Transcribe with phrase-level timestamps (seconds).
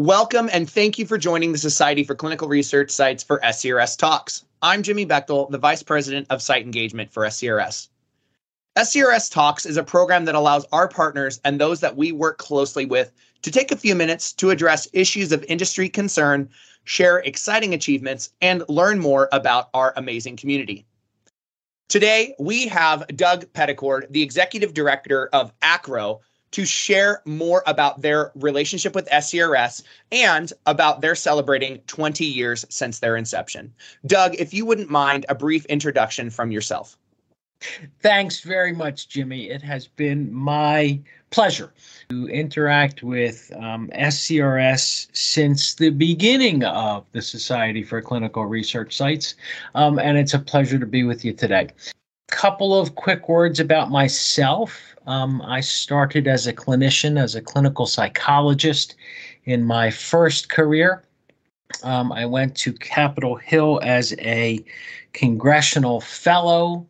[0.00, 4.44] Welcome and thank you for joining the Society for Clinical Research Sites for SCRS Talks.
[4.60, 7.86] I'm Jimmy Bechtel, the Vice President of Site Engagement for SCRS.
[8.76, 12.84] SCRS Talks is a program that allows our partners and those that we work closely
[12.84, 13.12] with
[13.42, 16.50] to take a few minutes to address issues of industry concern,
[16.82, 20.84] share exciting achievements, and learn more about our amazing community.
[21.88, 26.20] Today, we have Doug Peddicord, the Executive Director of ACRO,
[26.54, 29.82] to share more about their relationship with SCRS
[30.12, 33.74] and about their celebrating 20 years since their inception.
[34.06, 36.96] Doug, if you wouldn't mind a brief introduction from yourself.
[38.02, 39.50] Thanks very much, Jimmy.
[39.50, 41.00] It has been my
[41.30, 41.72] pleasure
[42.10, 49.34] to interact with um, SCRS since the beginning of the Society for Clinical Research Sites,
[49.74, 51.70] um, and it's a pleasure to be with you today.
[52.28, 54.96] Couple of quick words about myself.
[55.06, 58.96] Um, I started as a clinician, as a clinical psychologist
[59.44, 61.04] in my first career.
[61.82, 64.64] Um, I went to Capitol Hill as a
[65.12, 66.86] congressional fellow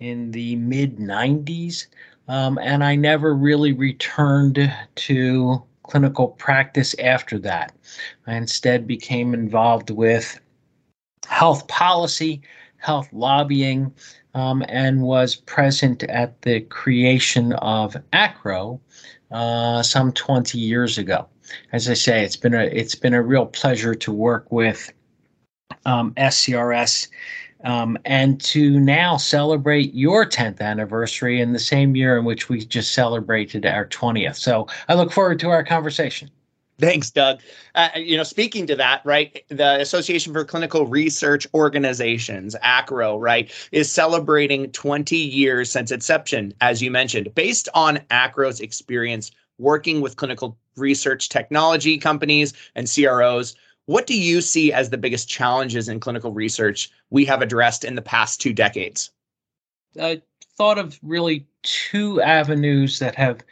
[0.00, 1.86] in the mid 90s,
[2.28, 7.72] um, and I never really returned to clinical practice after that.
[8.26, 10.40] I instead became involved with
[11.26, 12.42] health policy,
[12.78, 13.92] health lobbying,
[14.34, 18.80] um, and was present at the creation of ACRO
[19.30, 21.26] uh, some 20 years ago.
[21.72, 24.90] As I say, it's been a it's been a real pleasure to work with
[25.84, 27.08] um, SCRS
[27.64, 32.64] um, and to now celebrate your 10th anniversary in the same year in which we
[32.64, 34.36] just celebrated our 20th.
[34.36, 36.30] So I look forward to our conversation.
[36.78, 37.40] Thanks, Doug.
[37.74, 43.52] Uh, you know, speaking to that, right, the Association for Clinical Research Organizations, ACRO, right,
[43.72, 47.34] is celebrating 20 years since inception, as you mentioned.
[47.34, 53.54] Based on ACRO's experience working with clinical research technology companies and CROs,
[53.86, 57.94] what do you see as the biggest challenges in clinical research we have addressed in
[57.94, 59.10] the past two decades?
[60.00, 60.22] I
[60.56, 63.44] thought of really two avenues that have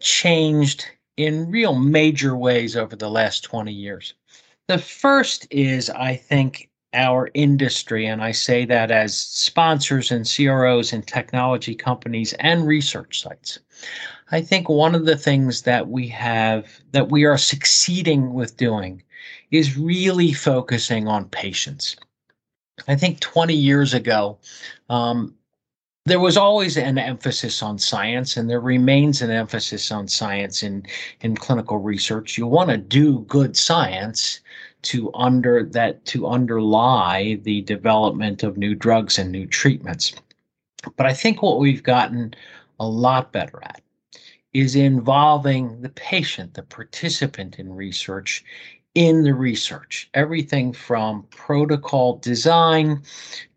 [0.00, 0.86] changed
[1.16, 4.14] in real major ways over the last 20 years.
[4.68, 10.92] The first is, I think, our industry, and I say that as sponsors and CROs
[10.92, 13.58] and technology companies and research sites.
[14.30, 19.02] I think one of the things that we have that we are succeeding with doing
[19.50, 21.96] is really focusing on patients.
[22.88, 24.38] I think 20 years ago,
[24.88, 25.34] um,
[26.06, 30.84] there was always an emphasis on science and there remains an emphasis on science in
[31.22, 32.36] in clinical research.
[32.36, 34.40] You want to do good science
[34.82, 40.12] to under that to underlie the development of new drugs and new treatments.
[40.96, 42.34] But i think what we've gotten
[42.78, 43.80] a lot better at
[44.52, 48.44] is involving the patient the participant in research
[48.94, 50.10] in the research.
[50.12, 53.02] Everything from protocol design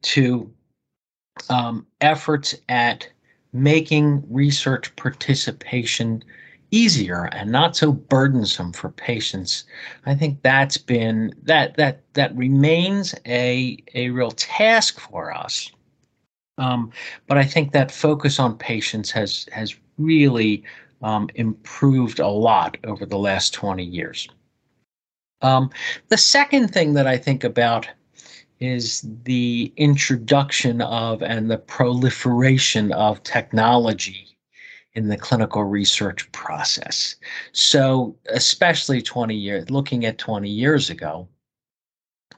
[0.03, 0.49] to
[1.49, 3.09] um, efforts at
[3.53, 6.23] making research participation
[6.71, 9.63] easier and not so burdensome for patients.
[10.05, 15.71] I think that's been that that that remains a a real task for us.
[16.57, 16.91] Um,
[17.27, 20.63] but i think that focus on patients has has really
[21.03, 24.27] um, improved a lot over the last 20 years.
[25.41, 25.69] Um,
[26.09, 27.87] the second thing that i think about
[28.59, 34.27] is the introduction of and the proliferation of technology
[34.93, 37.15] in the clinical research process.
[37.51, 41.27] So, especially 20 years, looking at 20 years ago,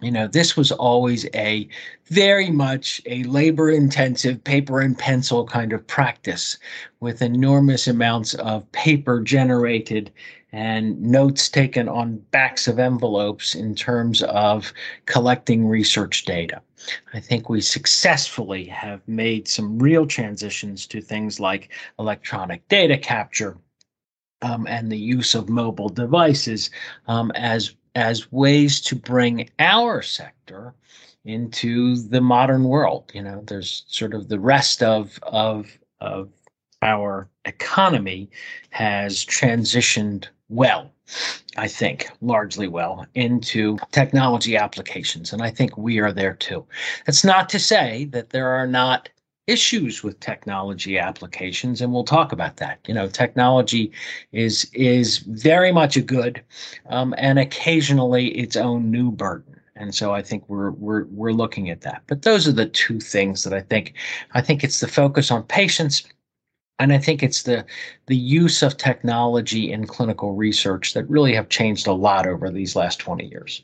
[0.02, 1.68] you know, this was always a
[2.06, 6.58] very much a labor intensive paper and pencil kind of practice
[7.00, 10.12] with enormous amounts of paper generated
[10.52, 14.74] and notes taken on backs of envelopes in terms of
[15.06, 16.62] collecting research data.
[17.14, 23.58] I think we successfully have made some real transitions to things like electronic data capture
[24.42, 26.72] um, and the use of mobile devices
[27.08, 30.74] um, as as ways to bring our sector
[31.26, 33.12] into the modern world.
[33.14, 36.30] You know, there's sort of the rest of of of
[36.82, 38.30] our economy
[38.70, 40.92] has transitioned well,
[41.58, 45.34] I think, largely well, into technology applications.
[45.34, 46.66] And I think we are there too.
[47.06, 49.10] That's not to say that there are not
[49.50, 53.92] issues with technology applications and we'll talk about that you know technology
[54.32, 56.44] is is very much a good
[56.90, 61.70] um, and occasionally its own new burden and so i think we're we're we're looking
[61.70, 63.94] at that but those are the two things that i think
[64.34, 66.04] i think it's the focus on patients
[66.80, 67.66] And I think it's the
[68.08, 72.76] the use of technology in clinical research that really have changed a lot over these
[72.76, 73.64] last 20 years.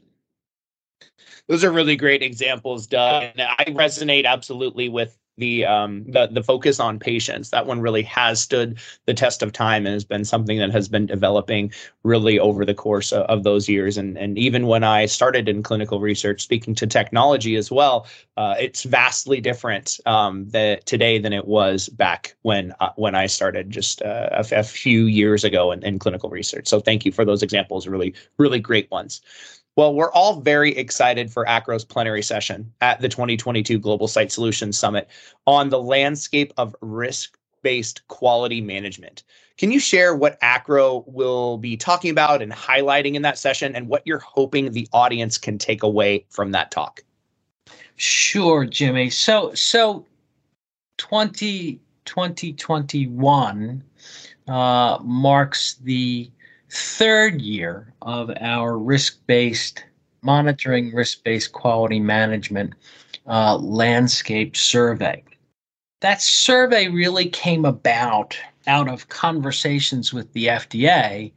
[1.48, 3.24] Those are really great examples, Doug.
[3.24, 7.50] And I resonate absolutely with the um the the focus on patients.
[7.50, 10.88] That one really has stood the test of time and has been something that has
[10.88, 11.72] been developing
[12.04, 13.98] really over the course of, of those years.
[13.98, 18.56] And and even when i started in clinical research speaking to technology as well uh,
[18.60, 23.70] it's vastly different um the, today than it was back when uh, when i started
[23.70, 26.68] just uh, a, a few years ago in, in clinical research.
[26.68, 29.22] So thank you for those examples really really great ones
[29.76, 34.78] well, we're all very excited for ACRO's plenary session at the 2022 Global Site Solutions
[34.78, 35.10] Summit
[35.46, 39.24] on the landscape of risk based quality management.
[39.58, 43.88] Can you share what ACRO will be talking about and highlighting in that session and
[43.88, 47.04] what you're hoping the audience can take away from that talk?
[47.96, 49.10] Sure, Jimmy.
[49.10, 50.06] So, so
[50.98, 53.84] 20, 2021
[54.48, 56.30] uh, marks the
[56.70, 59.84] third year of our risk based
[60.22, 62.74] monitoring, risk based quality management
[63.28, 65.24] uh, landscape survey.
[66.02, 71.32] That survey really came about out of conversations with the FDA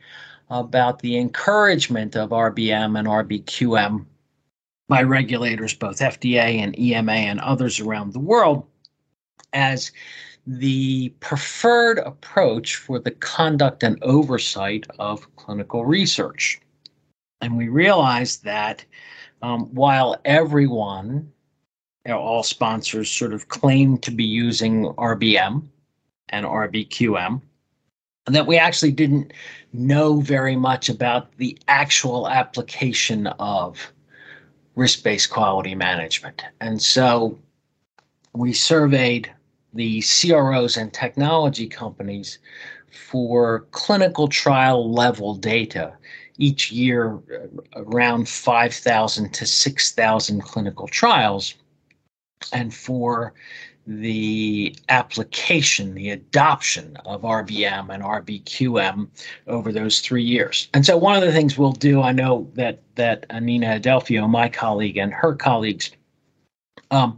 [0.50, 4.04] about the encouragement of RBM and RBQM
[4.88, 8.66] by regulators, both FDA and EMA and others around the world,
[9.52, 9.92] as
[10.50, 16.58] the preferred approach for the conduct and oversight of clinical research.
[17.42, 18.82] And we realized that
[19.42, 21.30] um, while everyone,
[22.06, 25.68] you know, all sponsors sort of claim to be using RBM
[26.30, 27.42] and RBQM,
[28.26, 29.34] and that we actually didn't
[29.74, 33.92] know very much about the actual application of
[34.76, 36.42] risk based quality management.
[36.62, 37.38] And so
[38.32, 39.30] we surveyed
[39.78, 42.40] the CROs and technology companies
[42.90, 45.94] for clinical trial level data
[46.36, 47.46] each year uh,
[47.76, 51.54] around 5,000 to 6,000 clinical trials.
[52.52, 53.34] And for
[53.86, 59.06] the application, the adoption of RBM and RBQM
[59.46, 60.68] over those three years.
[60.74, 64.48] And so one of the things we'll do, I know that that Anina Adelfio, my
[64.48, 65.92] colleague, and her colleagues
[66.90, 67.16] um,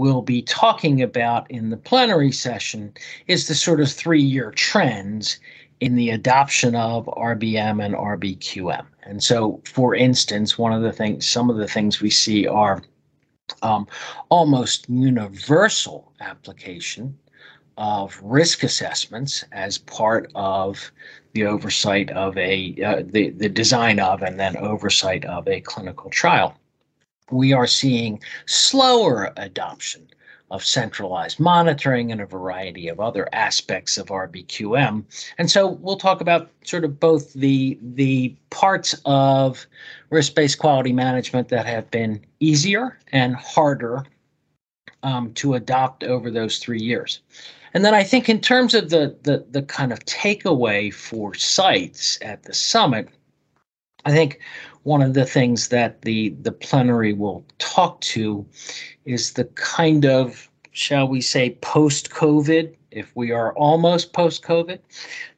[0.00, 2.90] will be talking about in the plenary session
[3.26, 5.38] is the sort of three year trends
[5.80, 8.86] in the adoption of RBM and RBQM.
[9.02, 12.82] And so, for instance, one of the things, some of the things we see are
[13.60, 13.86] um,
[14.30, 17.18] almost universal application
[17.76, 20.90] of risk assessments as part of
[21.34, 26.08] the oversight of a uh, the, the design of and then oversight of a clinical
[26.10, 26.56] trial
[27.32, 30.06] we are seeing slower adoption
[30.50, 35.04] of centralized monitoring and a variety of other aspects of RBQM.
[35.38, 39.66] And so we'll talk about sort of both the the parts of
[40.10, 44.04] risk-based quality management that have been easier and harder
[45.02, 47.20] um, to adopt over those three years.
[47.72, 52.18] And then I think in terms of the, the the kind of takeaway for sites
[52.22, 53.08] at the summit,
[54.04, 54.40] I think
[54.82, 58.46] one of the things that the the plenary will talk to
[59.04, 64.78] is the kind of shall we say post covid if we are almost post covid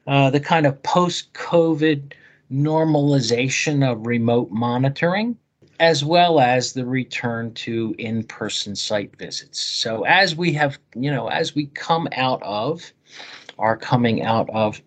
[0.07, 2.13] uh, the kind of post covid
[2.51, 5.37] normalization of remote monitoring
[5.79, 9.59] as well as the return to in-person site visits.
[9.59, 12.91] So as we have you know as we come out of
[13.59, 14.81] are coming out of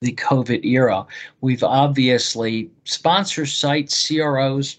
[0.00, 1.06] the COVID era.
[1.40, 4.76] We've obviously sponsor sites, CROs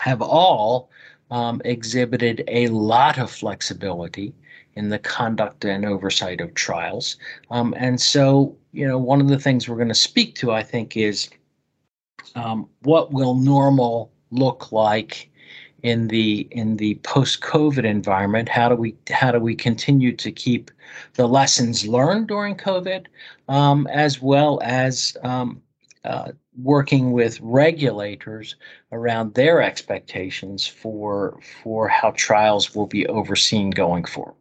[0.00, 0.90] have all
[1.30, 4.34] um, exhibited a lot of flexibility
[4.74, 7.16] in the conduct and oversight of trials.
[7.50, 10.62] Um, and so, you know, one of the things we're going to speak to, I
[10.62, 11.28] think, is
[12.34, 15.30] um, what will normal look like
[15.82, 18.48] in the in the post-COVID environment?
[18.48, 20.70] How do we how do we continue to keep
[21.14, 23.06] the lessons learned during COVID,
[23.48, 25.62] um, as well as um,
[26.04, 28.56] uh, working with regulators
[28.92, 34.36] around their expectations for for how trials will be overseen going forward.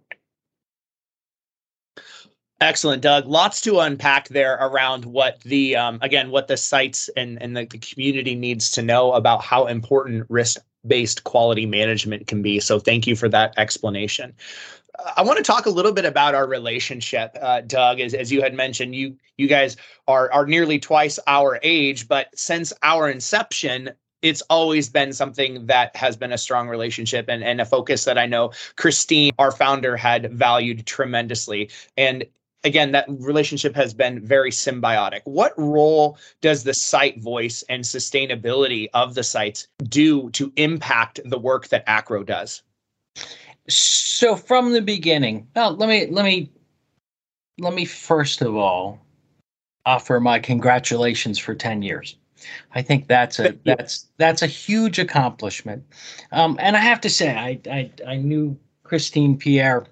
[2.60, 3.26] Excellent, Doug.
[3.26, 7.66] Lots to unpack there around what the um, again what the sites and and the,
[7.66, 12.60] the community needs to know about how important risk based quality management can be.
[12.60, 14.34] So thank you for that explanation.
[14.98, 18.00] Uh, I want to talk a little bit about our relationship, uh, Doug.
[18.00, 22.28] As, as you had mentioned, you you guys are are nearly twice our age, but
[22.38, 27.60] since our inception, it's always been something that has been a strong relationship and, and
[27.60, 31.70] a focus that I know Christine, our founder, had valued tremendously.
[31.98, 32.26] And
[32.63, 35.22] again, that relationship has been very symbiotic.
[35.25, 41.39] What role does the site voice and sustainability of the sites do to impact the
[41.39, 42.62] work that Acro does?
[43.68, 46.51] So from the beginning, well, let me let me
[47.60, 49.00] let me first of all
[49.86, 52.18] offer my congratulations for 10 years.
[52.74, 55.84] I think that's a that's that's a huge accomplishment.
[56.32, 59.86] Um, and I have to say, I I, I knew Christine Pierre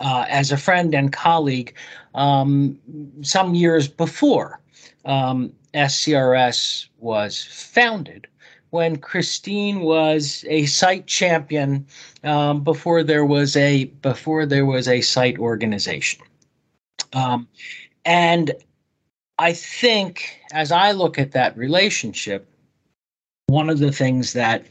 [0.00, 1.74] uh, as a friend and colleague
[2.14, 2.78] um,
[3.22, 4.60] some years before
[5.04, 8.26] um, SCRS was founded.
[8.70, 11.86] When Christine was a site champion
[12.22, 16.22] um, before there was a before there was a site organization,
[17.12, 17.48] um,
[18.04, 18.52] and
[19.40, 22.46] I think as I look at that relationship,
[23.48, 24.64] one of the things that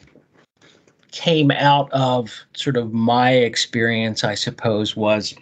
[1.11, 5.35] came out of sort of my experience, I suppose, was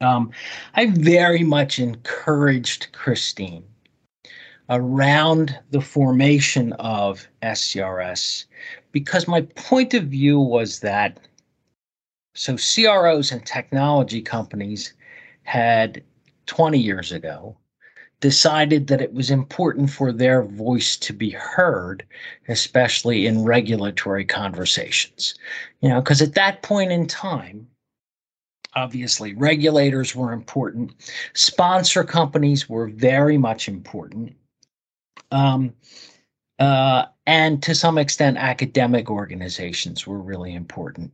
[0.00, 0.30] um,
[0.74, 3.64] I very much encouraged Christine
[4.68, 8.46] around the formation of SCRS
[8.92, 11.18] because my point of view was that
[12.34, 14.94] so CROs and technology companies
[15.44, 16.02] had
[16.46, 17.56] 20 years ago
[18.20, 22.04] decided that it was important for their voice to be heard,
[22.48, 25.34] especially in regulatory conversations.
[25.80, 27.66] You know, because at that point in time,
[28.74, 30.92] obviously regulators were important,
[31.34, 34.34] sponsor companies were very much important.
[35.30, 35.74] Um,
[36.58, 41.12] uh, and to some extent, academic organizations were really important.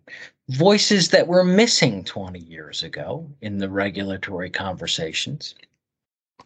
[0.48, 5.54] Voices that were missing 20 years ago in the regulatory conversations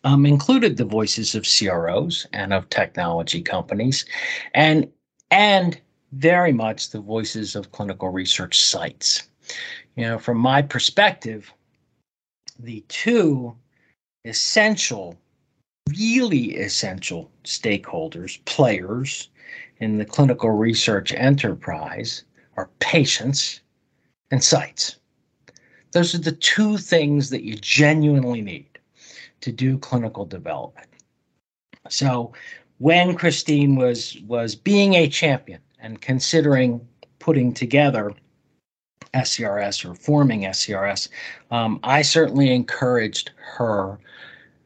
[0.04, 4.04] um, included the voices of CROs and of technology companies,
[4.54, 4.90] and
[5.30, 5.80] and
[6.12, 9.28] very much the voices of clinical research sites.
[9.96, 11.52] You know, from my perspective,
[12.58, 13.56] the two
[14.24, 15.18] essential,
[15.90, 19.28] really essential stakeholders, players
[19.78, 22.24] in the clinical research enterprise
[22.56, 23.60] are patients
[24.30, 24.96] and sites.
[25.92, 28.73] Those are the two things that you genuinely need
[29.44, 30.88] to do clinical development.
[31.90, 32.32] So
[32.78, 36.80] when Christine was was being a champion and considering
[37.18, 38.14] putting together
[39.12, 41.10] SCRS or forming SCRS,
[41.50, 43.98] um, I certainly encouraged her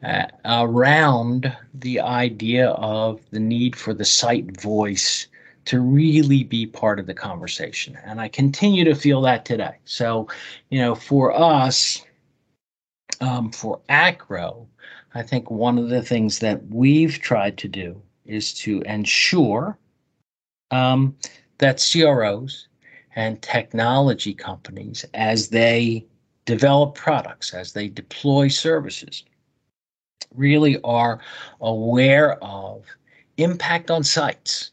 [0.05, 5.27] uh, around the idea of the need for the site voice
[5.65, 7.99] to really be part of the conversation.
[8.05, 9.77] And I continue to feel that today.
[9.85, 10.29] So,
[10.71, 12.01] you know, for us,
[13.21, 14.67] um, for Acro,
[15.15, 19.79] I think one of the things that we've tried to do is to ensure
[20.71, 21.17] um,
[21.59, 22.69] that CROs
[23.17, 26.07] and technology companies, as they
[26.45, 29.25] develop products, as they deploy services,
[30.35, 31.21] really are
[31.61, 32.85] aware of
[33.39, 34.73] impact on sites.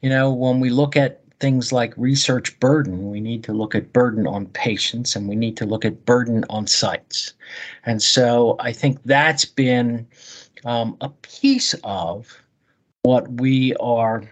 [0.00, 3.92] You know, when we look at things like research burden, we need to look at
[3.92, 7.34] burden on patients and we need to look at burden on sites.
[7.84, 10.06] And so I think that's been
[10.64, 12.32] um, a piece of
[13.02, 14.22] what we are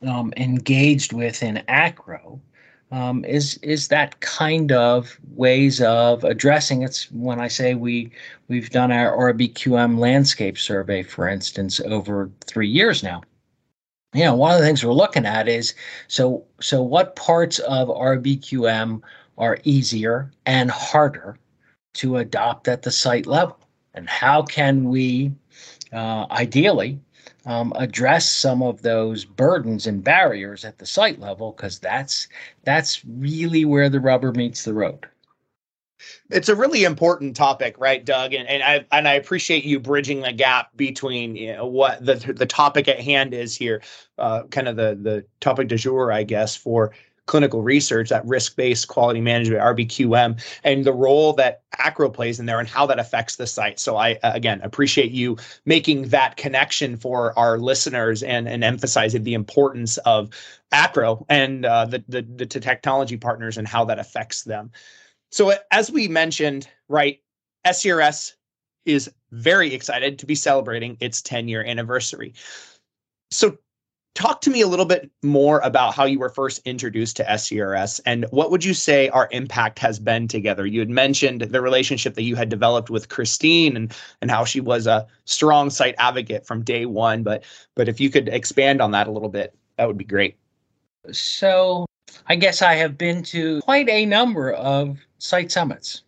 [0.00, 2.40] um, engaged with in ACRO.
[2.90, 8.10] Um, is is that kind of ways of addressing it's When I say we
[8.48, 13.20] we've done our RBQM landscape survey, for instance, over three years now,
[14.14, 15.74] you know, one of the things we're looking at is
[16.06, 19.02] so so what parts of RBQM
[19.36, 21.36] are easier and harder
[21.94, 23.58] to adopt at the site level,
[23.94, 25.32] and how can we
[25.92, 26.98] uh, ideally
[27.46, 32.28] um, address some of those burdens and barriers at the site level because that's
[32.64, 35.06] that's really where the rubber meets the road.
[36.30, 38.34] It's a really important topic, right, Doug?
[38.34, 42.14] And, and I and I appreciate you bridging the gap between you know, what the
[42.14, 43.82] the topic at hand is here,
[44.18, 46.92] uh, kind of the the topic du jour, I guess, for
[47.26, 52.58] clinical research, that risk-based quality management, RBQM, and the role that Acro plays in there
[52.58, 53.78] and how that affects the site.
[53.78, 55.36] So I again appreciate you
[55.66, 60.30] making that connection for our listeners and and emphasizing the importance of
[60.72, 64.70] Acro and uh, the, the the technology partners and how that affects them.
[65.30, 67.20] So as we mentioned, right,
[67.66, 68.34] SCRS
[68.84, 72.34] is very excited to be celebrating its 10 year anniversary.
[73.30, 73.58] So
[74.14, 78.00] talk to me a little bit more about how you were first introduced to SCRS
[78.04, 80.66] and what would you say our impact has been together?
[80.66, 84.60] You had mentioned the relationship that you had developed with Christine and and how she
[84.60, 87.44] was a strong site advocate from day one, but
[87.76, 90.36] but if you could expand on that a little bit, that would be great.
[91.12, 91.86] So
[92.26, 96.02] I guess I have been to quite a number of site summits.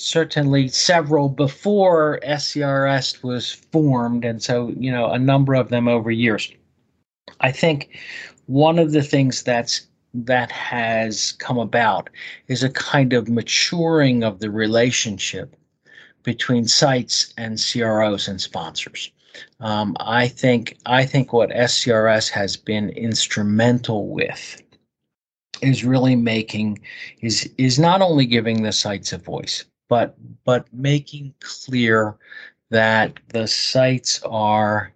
[0.00, 6.10] certainly several before SCRS was formed, and so you know a number of them over
[6.10, 6.52] years.
[7.40, 7.98] I think
[8.46, 12.10] one of the things that's that has come about
[12.48, 15.54] is a kind of maturing of the relationship
[16.22, 19.10] between sites and CROs and sponsors.
[19.60, 24.62] Um, I think I think what SCRS has been instrumental with
[25.62, 26.80] is really making
[27.20, 32.16] is is not only giving the sites a voice, but but making clear
[32.70, 34.92] that the sites are,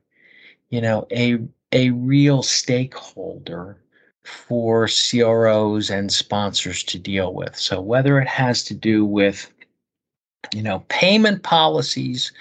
[0.71, 1.39] you know, a
[1.73, 3.79] a real stakeholder
[4.25, 7.57] for CROs and sponsors to deal with.
[7.57, 9.51] So whether it has to do with
[10.55, 12.33] you know payment policies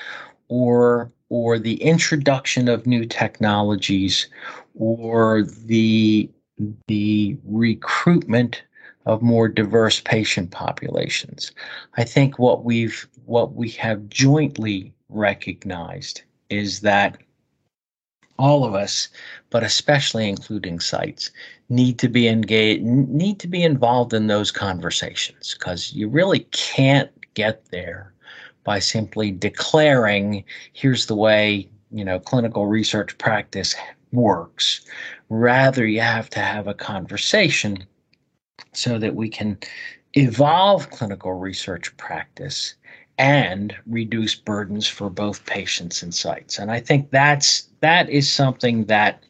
[0.47, 4.27] or or the introduction of new technologies
[4.75, 6.29] or the
[6.87, 8.63] the recruitment
[9.05, 11.51] of more diverse patient populations.
[11.97, 17.17] I think what we've what we have jointly recognized is that
[18.37, 19.07] all of us,
[19.49, 21.31] but especially including sites,
[21.69, 27.11] need to be engaged, need to be involved in those conversations because you really can't
[27.33, 28.13] get there
[28.63, 33.75] by simply declaring, here's the way, you know, clinical research practice
[34.11, 34.81] works.
[35.29, 37.85] Rather, you have to have a conversation
[38.73, 39.57] so that we can
[40.13, 42.75] evolve clinical research practice
[43.17, 46.57] and reduce burdens for both patients and sites.
[46.57, 49.23] And I think that's that is something that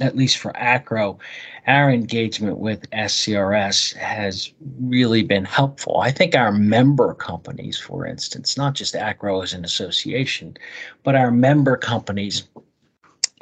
[0.00, 1.18] at least for ACRO,
[1.66, 5.98] our engagement with SCRS has really been helpful.
[5.98, 10.56] I think our member companies, for instance, not just ACRO as an association,
[11.02, 12.48] but our member companies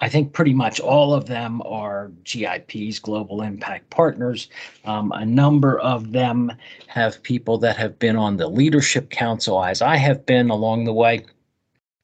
[0.01, 4.49] I think pretty much all of them are GIPs, Global Impact Partners.
[4.85, 6.53] Um, a number of them
[6.89, 10.93] have people that have been on the Leadership Council, as I have been along the
[10.93, 11.25] way.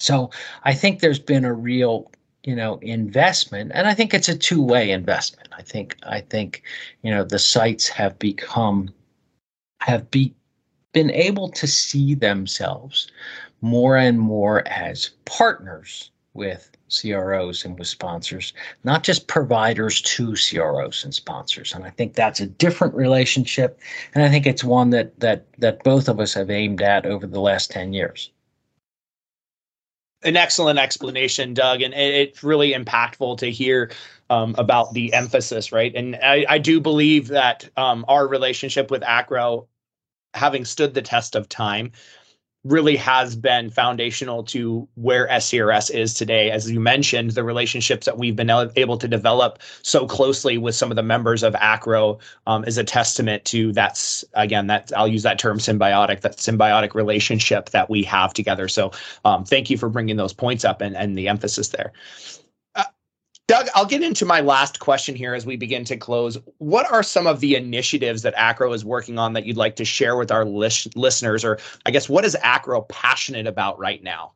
[0.00, 0.30] So
[0.64, 2.10] I think there's been a real,
[2.44, 5.48] you know, investment, and I think it's a two-way investment.
[5.56, 6.62] I think I think,
[7.02, 8.92] you know, the sites have become
[9.80, 10.34] have be,
[10.92, 13.10] been able to see themselves
[13.60, 18.52] more and more as partners with CROs and with sponsors,
[18.84, 21.74] not just providers to CROs and sponsors.
[21.74, 23.80] And I think that's a different relationship,
[24.14, 27.26] and I think it's one that that that both of us have aimed at over
[27.26, 28.30] the last ten years.
[30.24, 33.90] An excellent explanation, Doug, and it's really impactful to hear
[34.30, 35.92] um, about the emphasis, right?
[35.96, 39.66] And I, I do believe that um, our relationship with Acro,
[40.32, 41.90] having stood the test of time,
[42.64, 46.50] really has been foundational to where SCRS is today.
[46.50, 50.90] As you mentioned, the relationships that we've been able to develop so closely with some
[50.90, 55.24] of the members of ACRO um, is a testament to that's again that I'll use
[55.24, 58.68] that term symbiotic, that symbiotic relationship that we have together.
[58.68, 58.92] So
[59.24, 61.92] um, thank you for bringing those points up and, and the emphasis there.
[63.52, 66.38] Doug, I'll get into my last question here as we begin to close.
[66.56, 69.84] What are some of the initiatives that ACRO is working on that you'd like to
[69.84, 71.44] share with our lis- listeners?
[71.44, 74.32] Or I guess, what is ACRO passionate about right now?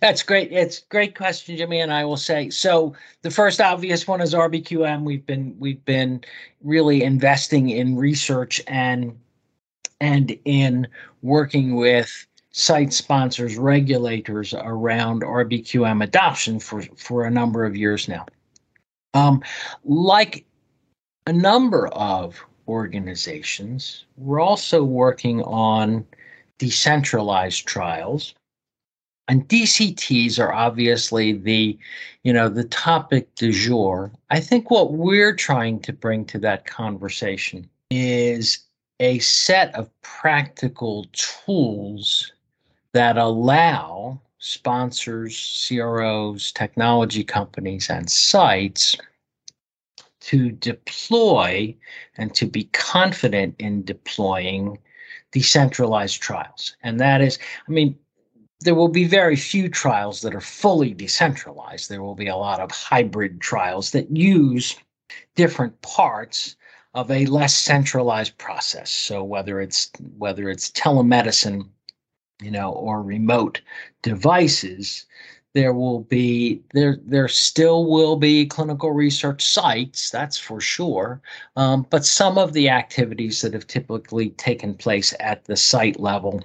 [0.00, 0.50] That's great.
[0.50, 1.78] It's great question, Jimmy.
[1.78, 2.92] And I will say so.
[3.22, 5.04] The first obvious one is RBQM.
[5.04, 6.24] We've been we've been
[6.64, 9.16] really investing in research and
[10.00, 10.88] and in
[11.22, 12.26] working with
[12.58, 18.24] site sponsors, regulators around RBQM adoption for, for a number of years now.
[19.12, 19.42] Um,
[19.84, 20.46] like
[21.26, 26.06] a number of organizations, we're also working on
[26.56, 28.34] decentralized trials.
[29.28, 31.78] And DCTs are obviously the,
[32.24, 34.10] you know, the topic du jour.
[34.30, 38.60] I think what we're trying to bring to that conversation is
[38.98, 42.32] a set of practical tools
[42.96, 48.96] that allow sponsors, CROs, technology companies, and sites
[50.20, 51.76] to deploy
[52.16, 54.78] and to be confident in deploying
[55.30, 56.74] decentralized trials.
[56.82, 57.98] And that is, I mean,
[58.60, 61.90] there will be very few trials that are fully decentralized.
[61.90, 64.74] There will be a lot of hybrid trials that use
[65.34, 66.56] different parts
[66.94, 68.90] of a less centralized process.
[68.90, 71.68] So whether it's whether it's telemedicine
[72.42, 73.60] you know, or remote
[74.02, 75.06] devices,
[75.56, 81.22] there will be there there still will be clinical research sites that's for sure
[81.56, 86.44] um, but some of the activities that have typically taken place at the site level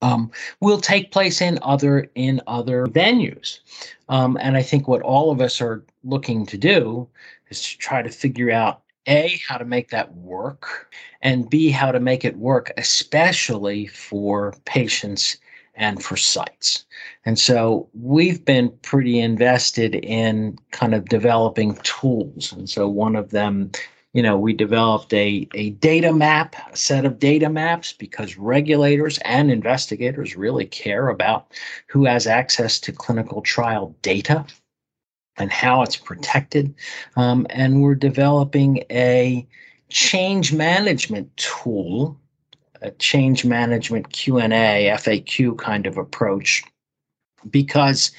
[0.00, 3.60] um, will take place in other in other venues.
[4.08, 7.06] Um, and i think what all of us are looking to do
[7.50, 11.92] is to try to figure out A, how to make that work, and B, how
[11.92, 15.36] to make it work, especially for patients
[15.74, 16.84] and for sites.
[17.24, 22.52] And so we've been pretty invested in kind of developing tools.
[22.52, 23.70] And so one of them,
[24.12, 29.18] you know, we developed a, a data map, a set of data maps, because regulators
[29.24, 31.52] and investigators really care about
[31.88, 34.44] who has access to clinical trial data
[35.38, 36.74] and how it's protected.
[37.16, 39.46] Um, and we're developing a
[39.88, 42.18] change management tool
[42.82, 46.62] a change management q&a faq kind of approach
[47.50, 48.10] because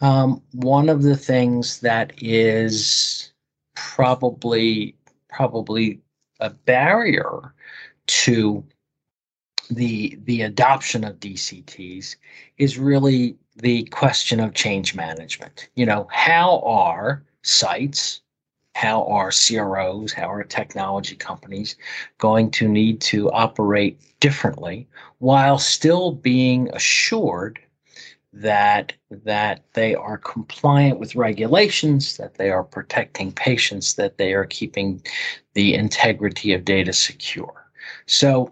[0.00, 3.32] um, one of the things that is
[3.76, 4.96] probably
[5.28, 6.00] probably
[6.40, 7.54] a barrier
[8.06, 8.64] to
[9.70, 12.16] the the adoption of DCTs
[12.58, 15.68] is really the question of change management.
[15.74, 18.20] You know, how are sites
[18.80, 21.76] how are CROs, how are technology companies
[22.16, 27.58] going to need to operate differently while still being assured
[28.32, 34.46] that that they are compliant with regulations, that they are protecting patients, that they are
[34.46, 35.02] keeping
[35.54, 37.66] the integrity of data secure.
[38.06, 38.50] So,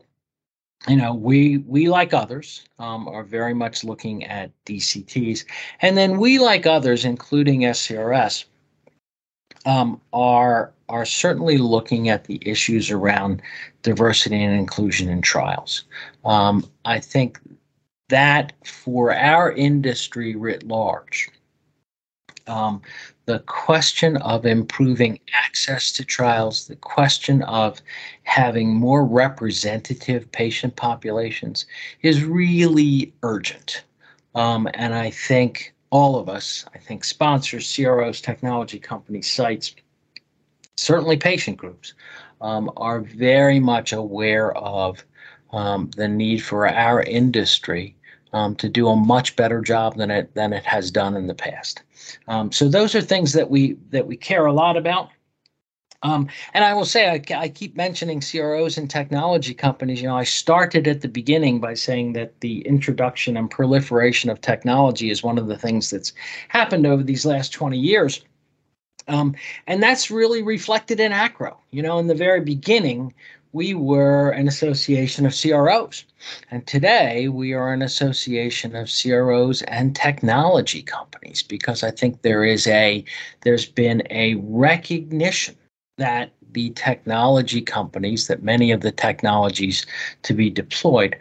[0.87, 5.45] you know, we we like others um, are very much looking at DCTs,
[5.81, 8.45] and then we like others, including SCRS,
[9.67, 13.43] um, are are certainly looking at the issues around
[13.83, 15.85] diversity and inclusion in trials.
[16.25, 17.41] Um, I think
[18.09, 21.29] that for our industry writ large,
[22.47, 22.81] um,
[23.29, 27.83] the question of improving access to trials, the question of
[28.23, 31.67] having more representative patient populations
[32.01, 33.85] is really urgent.
[34.35, 39.75] Um, and I think all of us, I think sponsors, CROs, technology companies, sites,
[40.79, 41.93] certainly patient groups,
[42.41, 45.05] um, are very much aware of
[45.53, 47.95] um, the need for our industry
[48.33, 51.35] um, to do a much better job than it than it has done in the
[51.35, 51.83] past.
[52.27, 55.11] Um, so those are things that we that we care a lot about.
[56.03, 60.01] Um, and I will say, I, I, keep mentioning CROs and technology companies.
[60.01, 64.41] You know, I started at the beginning by saying that the introduction and proliferation of
[64.41, 66.13] technology is one of the things that's
[66.51, 68.25] happened over these last 20 years.
[69.09, 69.35] Um,
[69.67, 71.57] and that's really reflected in ACRO.
[71.73, 73.13] You know, in the very beginning,
[73.53, 76.05] we were an association of CROs.
[76.51, 82.45] And today we are an association of CROs and technology companies because I think there
[82.45, 83.05] is a
[83.43, 85.57] there's been a recognition
[85.97, 89.85] that the technology companies, that many of the technologies
[90.23, 91.17] to be deployed,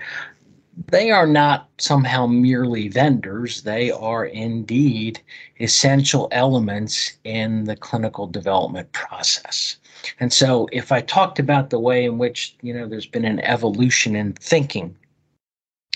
[0.92, 3.64] they are not somehow merely vendors.
[3.64, 5.20] They are indeed
[5.60, 9.78] essential elements in the clinical development process.
[10.20, 13.40] And so, if I talked about the way in which you know there's been an
[13.42, 14.96] evolution in thinking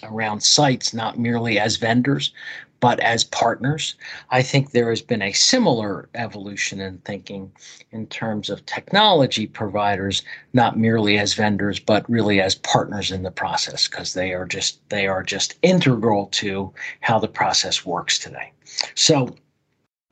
[0.04, 2.34] around sites, not merely as vendors,
[2.82, 3.96] but as partners.
[4.32, 7.52] I think there has been a similar evolution in thinking
[7.92, 13.32] in terms of technology providers, not merely as vendors, but really as partners in the
[13.32, 18.52] process, because they are just they are just integral to how the process works today.
[18.96, 19.36] So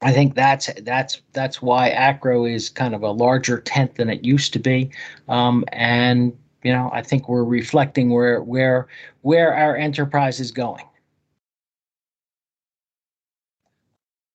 [0.02, 4.24] I think that's that's that's why ACRO is kind of a larger tent than it
[4.24, 4.92] used to be,
[5.28, 8.88] um, and you know I think we're reflecting where where
[9.22, 10.86] where our enterprise is going.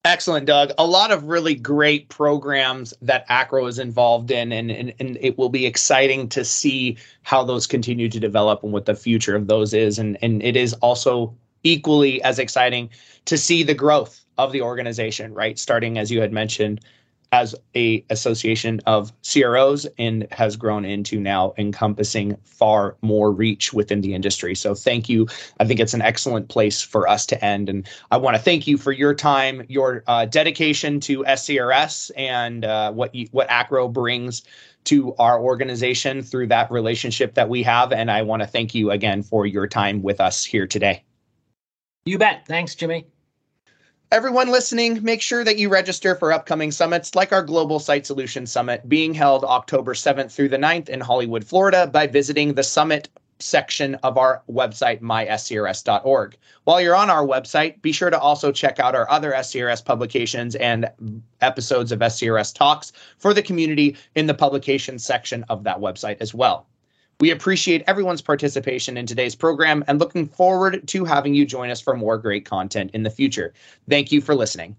[0.07, 0.71] Excellent, Doug.
[0.77, 5.39] A lot of really great programs that ACRO is involved in, and, and, and it
[5.39, 9.47] will be exciting to see how those continue to develop and what the future of
[9.47, 9.99] those is.
[9.99, 12.91] And, and it is also equally as exciting
[13.25, 15.59] to see the growth of the organization, right?
[15.59, 16.81] Starting, as you had mentioned,
[17.35, 24.03] as a association of CROs and has grown into now encompassing far more reach within
[24.03, 24.55] the industry.
[24.55, 25.27] So thank you.
[25.59, 27.69] I think it's an excellent place for us to end.
[27.69, 32.65] And I want to thank you for your time, your uh, dedication to SCRS and
[32.65, 34.43] uh, what you, what ACRO brings
[34.85, 37.91] to our organization through that relationship that we have.
[37.91, 41.03] And I want to thank you again for your time with us here today.
[42.05, 42.47] You bet.
[42.47, 43.07] Thanks, Jimmy.
[44.13, 48.53] Everyone listening, make sure that you register for upcoming summits like our Global Site Solutions
[48.53, 53.09] Summit being held October 7th through the 9th in Hollywood, Florida by visiting the summit
[53.41, 56.37] section of our website, myscrs.org.
[56.63, 60.55] While you're on our website, be sure to also check out our other SCRS publications
[60.55, 60.89] and
[61.41, 66.33] episodes of SCRS Talks for the community in the publications section of that website as
[66.33, 66.67] well.
[67.21, 71.81] We appreciate everyone's participation in today's program and looking forward to having you join us
[71.81, 73.55] for more great content in the future.
[73.89, 74.77] Thank you for listening.